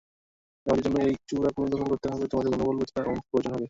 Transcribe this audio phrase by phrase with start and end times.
[0.65, 3.59] আমাদের জন্য এই চূড়া পুনর্দখল করতে তোমাদের মনোবলের প্রতিটা আউন্স প্রয়োজন হবে।